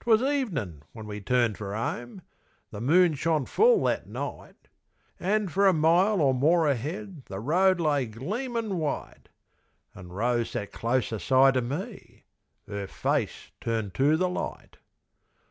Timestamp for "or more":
6.22-6.66